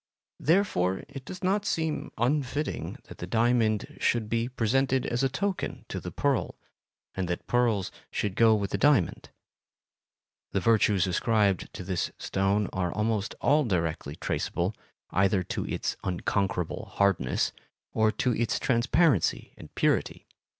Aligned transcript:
Therefore 0.39 1.03
it 1.07 1.25
does 1.25 1.43
not 1.43 1.63
seem 1.63 2.11
unfitting 2.17 2.97
that 3.03 3.19
the 3.19 3.27
diamond 3.27 3.99
should 4.01 4.29
be 4.29 4.49
presented 4.49 5.05
as 5.05 5.21
a 5.21 5.29
token 5.29 5.85
to 5.89 5.99
the 5.99 6.09
pearl, 6.11 6.55
and 7.13 7.27
that 7.27 7.45
pearls 7.45 7.91
should 8.09 8.33
go 8.35 8.55
with 8.55 8.71
the 8.71 8.79
diamond. 8.79 9.29
The 10.53 10.59
virtues 10.59 11.05
ascribed 11.05 11.71
to 11.75 11.83
this 11.83 12.09
stone 12.17 12.67
are 12.73 12.91
almost 12.91 13.35
all 13.41 13.63
directly 13.63 14.15
traceable 14.15 14.73
either 15.11 15.43
to 15.43 15.67
its 15.67 15.95
unconquerable 16.03 16.85
hardness 16.93 17.53
or 17.93 18.11
to 18.11 18.33
its 18.35 18.57
transparency 18.57 19.53
and 19.55 19.69
purity. 19.75 20.25